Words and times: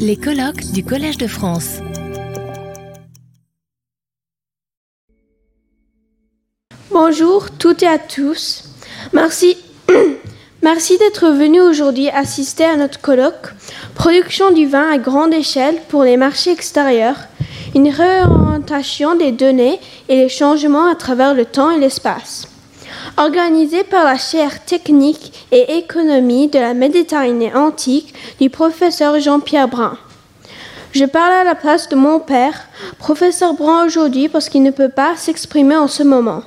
Les 0.00 0.16
colloques 0.16 0.72
du 0.72 0.84
Collège 0.84 1.18
de 1.18 1.28
France. 1.28 1.78
Bonjour 6.90 7.50
toutes 7.56 7.84
et 7.84 7.86
à 7.86 7.98
tous. 7.98 8.64
Merci, 9.12 9.56
Merci 10.64 10.98
d'être 10.98 11.28
venus 11.28 11.62
aujourd'hui 11.62 12.08
assister 12.08 12.64
à 12.64 12.76
notre 12.76 13.00
colloque 13.00 13.54
Production 13.94 14.50
du 14.50 14.66
vin 14.66 14.90
à 14.90 14.98
grande 14.98 15.32
échelle 15.32 15.80
pour 15.88 16.02
les 16.02 16.16
marchés 16.16 16.50
extérieurs, 16.50 17.28
une 17.76 17.88
réorientation 17.88 19.14
des 19.14 19.30
données 19.30 19.78
et 20.08 20.16
les 20.16 20.28
changements 20.28 20.90
à 20.90 20.96
travers 20.96 21.34
le 21.34 21.44
temps 21.44 21.70
et 21.70 21.78
l'espace. 21.78 22.48
Organisé 23.18 23.82
par 23.82 24.04
la 24.04 24.18
chaire 24.18 24.62
technique 24.66 25.46
et 25.50 25.78
économie 25.78 26.48
de 26.48 26.58
la 26.58 26.74
Méditerranée 26.74 27.54
antique 27.54 28.12
du 28.38 28.50
professeur 28.50 29.18
Jean-Pierre 29.20 29.68
Brun. 29.68 29.96
Je 30.92 31.06
parle 31.06 31.32
à 31.32 31.44
la 31.44 31.54
place 31.54 31.88
de 31.88 31.96
mon 31.96 32.20
père, 32.20 32.68
professeur 32.98 33.54
Brun 33.54 33.86
aujourd'hui 33.86 34.28
parce 34.28 34.50
qu'il 34.50 34.62
ne 34.62 34.70
peut 34.70 34.90
pas 34.90 35.16
s'exprimer 35.16 35.76
en 35.76 35.88
ce 35.88 36.02
moment. 36.02 36.42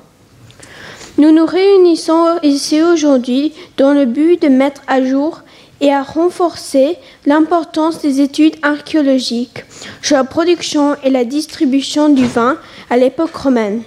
Nous 1.17 1.31
nous 1.31 1.47
réunissons 1.47 2.37
ici 2.43 2.83
aujourd'hui 2.83 3.51
dans 3.77 3.93
le 3.93 4.05
but 4.05 4.39
de 4.39 4.47
mettre 4.47 4.81
à 4.87 5.03
jour 5.03 5.41
et 5.81 5.91
à 5.91 6.03
renforcer 6.03 6.97
l'importance 7.25 7.99
des 7.99 8.21
études 8.21 8.57
archéologiques 8.61 9.65
sur 10.03 10.17
la 10.17 10.23
production 10.23 10.95
et 11.03 11.09
la 11.09 11.25
distribution 11.25 12.09
du 12.09 12.25
vin 12.25 12.57
à 12.91 12.97
l'époque 12.97 13.35
romaine. 13.35 13.81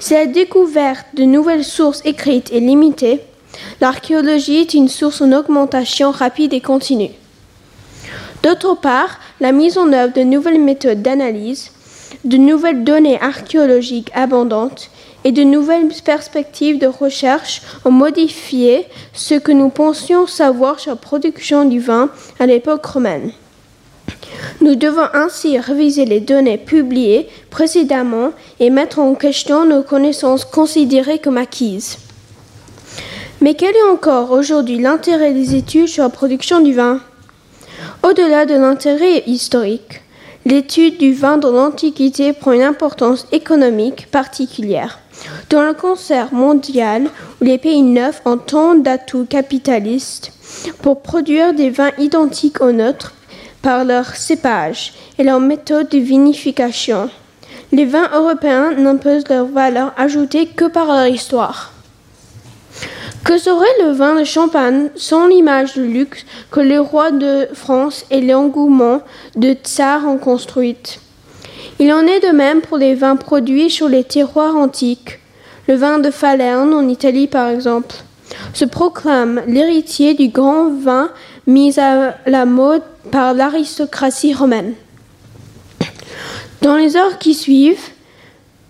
Si 0.00 0.14
la 0.14 0.26
découverte 0.26 1.06
de 1.14 1.24
nouvelles 1.24 1.64
sources 1.64 2.02
écrites 2.04 2.52
est 2.52 2.60
limitée, 2.60 3.20
l'archéologie 3.80 4.58
est 4.58 4.74
une 4.74 4.88
source 4.88 5.20
en 5.20 5.32
augmentation 5.32 6.10
rapide 6.10 6.52
et 6.52 6.60
continue. 6.60 7.10
D'autre 8.42 8.74
part, 8.74 9.18
la 9.40 9.52
mise 9.52 9.78
en 9.78 9.92
œuvre 9.92 10.12
de 10.12 10.22
nouvelles 10.22 10.60
méthodes 10.60 11.02
d'analyse, 11.02 11.70
de 12.24 12.36
nouvelles 12.36 12.84
données 12.84 13.20
archéologiques 13.20 14.10
abondantes 14.14 14.90
et 15.24 15.32
de 15.32 15.42
nouvelles 15.42 15.88
perspectives 16.04 16.78
de 16.78 16.86
recherche 16.86 17.62
ont 17.84 17.90
modifié 17.90 18.86
ce 19.12 19.34
que 19.34 19.52
nous 19.52 19.68
pensions 19.68 20.26
savoir 20.26 20.78
sur 20.78 20.92
la 20.92 20.96
production 20.96 21.64
du 21.64 21.80
vin 21.80 22.10
à 22.38 22.46
l'époque 22.46 22.86
romaine. 22.86 23.32
Nous 24.60 24.74
devons 24.74 25.08
ainsi 25.14 25.58
réviser 25.58 26.04
les 26.04 26.20
données 26.20 26.58
publiées 26.58 27.28
précédemment 27.50 28.32
et 28.58 28.70
mettre 28.70 28.98
en 28.98 29.14
question 29.14 29.64
nos 29.64 29.82
connaissances 29.82 30.44
considérées 30.44 31.20
comme 31.20 31.36
acquises. 31.36 31.98
Mais 33.40 33.54
quel 33.54 33.76
est 33.76 33.90
encore 33.92 34.32
aujourd'hui 34.32 34.78
l'intérêt 34.78 35.32
des 35.32 35.54
études 35.54 35.86
sur 35.86 36.02
la 36.02 36.08
production 36.08 36.60
du 36.60 36.72
vin? 36.72 37.00
Au-delà 38.02 38.46
de 38.46 38.54
l'intérêt 38.54 39.22
historique, 39.26 40.02
l'étude 40.44 40.98
du 40.98 41.12
vin 41.12 41.36
dans 41.36 41.52
l'Antiquité 41.52 42.32
prend 42.32 42.52
une 42.52 42.62
importance 42.62 43.28
économique 43.30 44.10
particulière. 44.10 44.98
Dans 45.50 45.62
le 45.62 45.74
concert 45.74 46.32
mondial, 46.32 47.10
où 47.40 47.44
les 47.44 47.58
pays 47.58 47.82
neufs 47.82 48.22
ont 48.24 48.38
tant 48.38 48.74
d'atouts 48.74 49.26
capitalistes 49.26 50.32
pour 50.82 51.02
produire 51.02 51.54
des 51.54 51.70
vins 51.70 51.92
identiques 51.98 52.60
aux 52.60 52.72
nôtres, 52.72 53.14
par 53.62 53.84
leur 53.84 54.16
cépage 54.16 54.94
et 55.18 55.24
leur 55.24 55.40
méthode 55.40 55.88
de 55.88 55.98
vinification. 55.98 57.10
Les 57.72 57.84
vins 57.84 58.08
européens 58.14 58.72
n'imposent 58.72 59.28
leur 59.28 59.46
valeur 59.46 59.92
ajoutée 59.96 60.46
que 60.46 60.64
par 60.64 60.86
leur 60.86 61.06
histoire. 61.06 61.72
Que 63.24 63.36
serait 63.36 63.66
le 63.82 63.92
vin 63.92 64.18
de 64.18 64.24
champagne 64.24 64.88
sans 64.96 65.26
l'image 65.26 65.74
de 65.74 65.82
luxe 65.82 66.24
que 66.50 66.60
les 66.60 66.78
rois 66.78 67.10
de 67.10 67.48
France 67.52 68.06
et 68.10 68.22
l'engouement 68.22 69.02
de 69.36 69.52
tsars 69.52 70.06
ont 70.06 70.18
construite? 70.18 71.00
Il 71.78 71.92
en 71.92 72.06
est 72.06 72.20
de 72.20 72.32
même 72.32 72.60
pour 72.60 72.78
les 72.78 72.94
vins 72.94 73.16
produits 73.16 73.70
sur 73.70 73.88
les 73.88 74.04
terroirs 74.04 74.56
antiques. 74.56 75.20
Le 75.66 75.74
vin 75.74 75.98
de 75.98 76.10
Falerne 76.10 76.72
en 76.72 76.88
Italie 76.88 77.26
par 77.26 77.48
exemple 77.48 77.96
se 78.54 78.64
proclame 78.64 79.42
l'héritier 79.46 80.14
du 80.14 80.28
grand 80.28 80.70
vin 80.70 81.10
mis 81.48 81.80
à 81.80 82.14
la 82.26 82.44
mode 82.44 82.82
par 83.10 83.34
l'aristocratie 83.34 84.34
romaine. 84.34 84.74
Dans 86.62 86.76
les 86.76 86.96
heures 86.96 87.18
qui 87.18 87.34
suivent, 87.34 87.88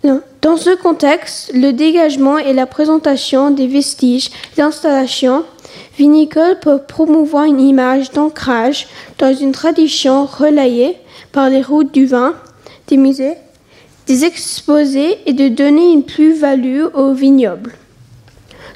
dans 0.04 0.56
ce 0.56 0.76
contexte, 0.76 1.50
le 1.52 1.72
dégagement 1.72 2.38
et 2.38 2.52
la 2.52 2.66
présentation 2.66 3.50
des 3.50 3.66
vestiges 3.66 4.30
d'installations 4.56 5.44
vinicoles 5.98 6.60
peuvent 6.60 6.86
promouvoir 6.86 7.44
une 7.44 7.60
image 7.60 8.12
d'ancrage 8.12 8.86
dans 9.18 9.34
une 9.34 9.52
tradition 9.52 10.24
relayée 10.24 10.96
par 11.32 11.50
les 11.50 11.62
routes 11.62 11.92
du 11.92 12.06
vin, 12.06 12.34
des 12.86 12.96
musées, 12.96 13.34
des 14.06 14.24
exposés 14.24 15.18
et 15.26 15.32
de 15.32 15.48
donner 15.48 15.92
une 15.92 16.04
plus-value 16.04 16.84
aux 16.94 17.12
vignobles. 17.12 17.74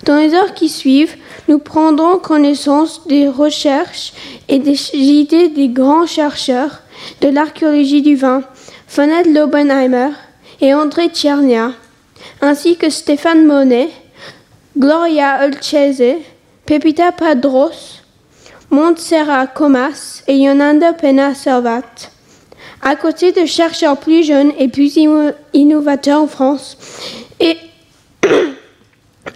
Dans 0.05 0.17
les 0.17 0.35
heures 0.35 0.55
qui 0.55 0.69
suivent, 0.69 1.15
nous 1.49 1.59
prendrons 1.59 2.19
connaissance 2.19 3.07
des 3.07 3.29
recherches 3.29 4.13
et 4.49 4.59
des 4.59 4.79
idées 4.95 5.49
des 5.49 5.69
grands 5.69 6.07
chercheurs 6.07 6.83
de 7.21 7.29
l'archéologie 7.29 8.03
du 8.03 8.17
vin, 8.17 8.43
Fanette 8.89 9.27
Lobenheimer 9.27 10.11
et 10.61 10.75
André 10.75 11.09
Tchernia, 11.09 11.73
ainsi 12.41 12.77
que 12.77 12.91
Stéphane 12.91 13.47
Monet, 13.47 13.91
Gloria 14.77 15.45
Olchese, 15.45 16.19
Pepita 16.67 17.13
Padros, 17.13 18.01
Montserrat 18.71 19.47
Comas 19.49 20.23
et 20.27 20.37
Yonanda 20.37 20.95
Pena 20.95 21.35
Servat. 21.35 21.83
À 22.81 22.97
côté 22.97 23.31
de 23.31 23.47
chercheurs 23.47 23.99
plus 23.99 24.25
jeunes 24.25 24.53
et 24.59 24.69
plus 24.69 24.97
innovateurs 25.53 26.23
en 26.23 26.27
France 26.27 26.77
et 27.39 27.57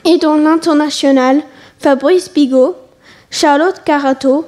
et 0.04 0.18
dans 0.18 0.36
l'international 0.36 1.42
Fabrice 1.78 2.32
Bigot, 2.32 2.76
Charlotte 3.30 3.82
Carato 3.84 4.44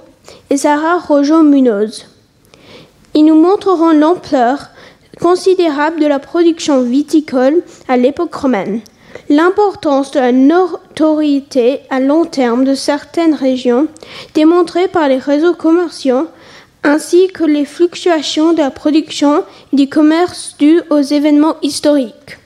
et 0.51 0.57
Sarah 0.57 0.99
Rojo-Munoz. 0.99 2.07
Ils 3.15 3.25
nous 3.25 3.41
montreront 3.41 3.93
l'ampleur 3.93 4.69
considérable 5.21 6.01
de 6.01 6.07
la 6.07 6.19
production 6.19 6.83
viticole 6.83 7.63
à 7.89 7.97
l'époque 7.97 8.35
romaine, 8.35 8.81
l'importance 9.29 10.11
de 10.13 10.21
la 10.21 10.33
notoriété 10.33 11.81
à 11.91 12.01
long 12.01 12.25
terme 12.25 12.65
de 12.65 12.75
certaines 12.75 13.35
régions 13.35 13.89
démontrée 14.35 14.89
par 14.89 15.09
les 15.09 15.19
réseaux 15.19 15.55
commerciaux 15.55 16.29
ainsi 16.85 17.29
que 17.29 17.45
les 17.45 17.65
fluctuations 17.65 18.53
de 18.53 18.59
la 18.59 18.71
production 18.71 19.45
et 19.73 19.77
du 19.77 19.89
commerce 19.89 20.55
dues 20.59 20.81
aux 20.91 21.01
événements 21.01 21.57
historiques. 21.63 22.39